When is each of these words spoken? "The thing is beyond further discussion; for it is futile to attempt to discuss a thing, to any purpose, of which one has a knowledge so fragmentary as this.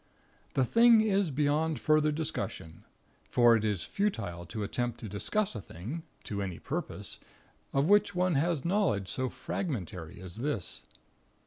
"The 0.55 0.65
thing 0.65 1.01
is 1.01 1.29
beyond 1.29 1.79
further 1.79 2.11
discussion; 2.11 2.85
for 3.29 3.55
it 3.55 3.63
is 3.63 3.83
futile 3.83 4.47
to 4.47 4.63
attempt 4.63 4.99
to 5.01 5.07
discuss 5.07 5.53
a 5.53 5.61
thing, 5.61 6.01
to 6.23 6.41
any 6.41 6.57
purpose, 6.57 7.19
of 7.71 7.87
which 7.87 8.15
one 8.15 8.33
has 8.33 8.61
a 8.61 8.67
knowledge 8.67 9.09
so 9.09 9.29
fragmentary 9.29 10.19
as 10.19 10.37
this. 10.37 10.85